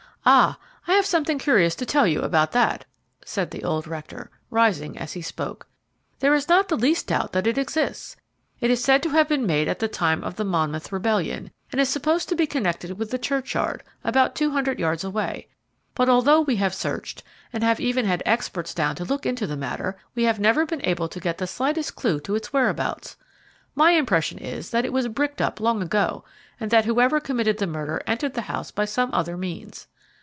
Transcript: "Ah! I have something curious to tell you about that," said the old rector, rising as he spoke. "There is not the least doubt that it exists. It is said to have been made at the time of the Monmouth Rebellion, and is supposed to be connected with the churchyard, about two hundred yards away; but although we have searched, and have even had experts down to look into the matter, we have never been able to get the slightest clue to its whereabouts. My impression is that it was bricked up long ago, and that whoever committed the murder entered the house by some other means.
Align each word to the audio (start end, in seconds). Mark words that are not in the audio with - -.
"Ah! 0.23 0.59
I 0.85 0.93
have 0.93 1.07
something 1.07 1.39
curious 1.39 1.73
to 1.73 1.83
tell 1.83 2.05
you 2.05 2.21
about 2.21 2.51
that," 2.51 2.85
said 3.25 3.49
the 3.49 3.63
old 3.63 3.87
rector, 3.87 4.29
rising 4.51 4.95
as 4.95 5.13
he 5.13 5.21
spoke. 5.23 5.65
"There 6.19 6.35
is 6.35 6.47
not 6.47 6.67
the 6.67 6.77
least 6.77 7.07
doubt 7.07 7.31
that 7.31 7.47
it 7.47 7.57
exists. 7.57 8.15
It 8.59 8.69
is 8.69 8.83
said 8.83 9.01
to 9.01 9.09
have 9.09 9.27
been 9.27 9.47
made 9.47 9.67
at 9.67 9.79
the 9.79 9.87
time 9.87 10.23
of 10.23 10.35
the 10.35 10.43
Monmouth 10.45 10.91
Rebellion, 10.91 11.49
and 11.71 11.81
is 11.81 11.89
supposed 11.89 12.29
to 12.29 12.35
be 12.35 12.45
connected 12.45 12.99
with 12.99 13.09
the 13.09 13.17
churchyard, 13.17 13.81
about 14.03 14.35
two 14.35 14.51
hundred 14.51 14.77
yards 14.79 15.03
away; 15.03 15.47
but 15.95 16.07
although 16.07 16.41
we 16.41 16.57
have 16.57 16.75
searched, 16.75 17.23
and 17.51 17.63
have 17.63 17.79
even 17.79 18.05
had 18.05 18.21
experts 18.23 18.75
down 18.75 18.95
to 18.97 19.03
look 19.03 19.25
into 19.25 19.47
the 19.47 19.57
matter, 19.57 19.97
we 20.13 20.25
have 20.25 20.39
never 20.39 20.67
been 20.67 20.85
able 20.85 21.09
to 21.09 21.19
get 21.19 21.39
the 21.39 21.47
slightest 21.47 21.95
clue 21.95 22.19
to 22.19 22.35
its 22.35 22.53
whereabouts. 22.53 23.17
My 23.73 23.93
impression 23.93 24.37
is 24.37 24.69
that 24.69 24.85
it 24.85 24.93
was 24.93 25.07
bricked 25.07 25.41
up 25.41 25.59
long 25.59 25.81
ago, 25.81 26.23
and 26.59 26.69
that 26.69 26.85
whoever 26.85 27.19
committed 27.19 27.57
the 27.57 27.65
murder 27.65 28.03
entered 28.05 28.35
the 28.35 28.41
house 28.43 28.69
by 28.69 28.85
some 28.85 29.11
other 29.15 29.35
means. 29.35 29.87